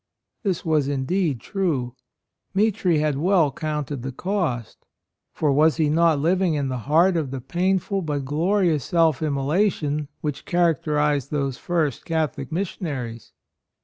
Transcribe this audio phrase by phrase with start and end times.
[0.41, 1.93] This was indeed true.
[2.55, 4.83] Mitri had well counted the cost;
[5.31, 10.07] for was he not living in the heart of the painful but glorious self immolation
[10.21, 13.31] which characterized those first Catholic missionaries?